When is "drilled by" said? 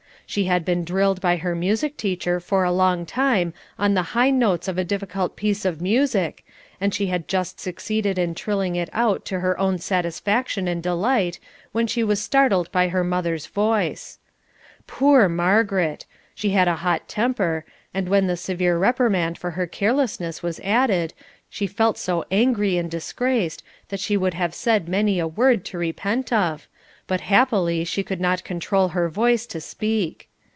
0.85-1.35